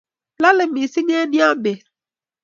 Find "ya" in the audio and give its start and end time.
1.39-1.47